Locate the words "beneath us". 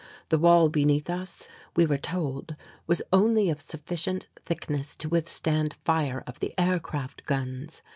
0.67-1.47